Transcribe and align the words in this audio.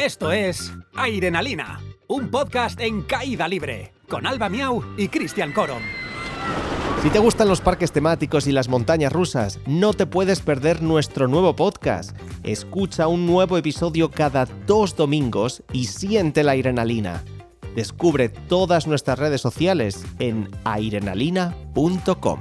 Esto 0.00 0.32
es 0.32 0.72
Airenalina, 0.94 1.78
un 2.08 2.30
podcast 2.30 2.80
en 2.80 3.02
caída 3.02 3.46
libre, 3.46 3.92
con 4.08 4.26
Alba 4.26 4.48
Miau 4.48 4.82
y 4.96 5.08
Cristian 5.08 5.52
Coron. 5.52 5.82
Si 7.02 7.10
te 7.10 7.18
gustan 7.18 7.48
los 7.50 7.60
parques 7.60 7.92
temáticos 7.92 8.46
y 8.46 8.52
las 8.52 8.70
montañas 8.70 9.12
rusas, 9.12 9.60
no 9.66 9.92
te 9.92 10.06
puedes 10.06 10.40
perder 10.40 10.80
nuestro 10.80 11.28
nuevo 11.28 11.54
podcast. 11.54 12.16
Escucha 12.44 13.08
un 13.08 13.26
nuevo 13.26 13.58
episodio 13.58 14.10
cada 14.10 14.46
dos 14.66 14.96
domingos 14.96 15.62
y 15.70 15.84
siente 15.84 16.44
la 16.44 16.52
adrenalina. 16.52 17.22
Descubre 17.76 18.30
todas 18.30 18.86
nuestras 18.86 19.18
redes 19.18 19.42
sociales 19.42 20.02
en 20.18 20.48
airenalina.com. 20.64 22.40